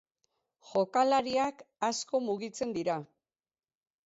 Jokalariak 0.69 1.61
asko 1.89 2.23
mugitzen 2.31 2.75
dira. 2.79 2.97